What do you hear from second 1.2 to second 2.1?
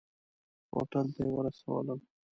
یې ورسولم.